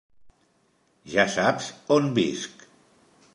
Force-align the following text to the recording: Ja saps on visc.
Ja 1.15 1.25
saps 1.35 1.69
on 1.99 2.09
visc. 2.17 2.67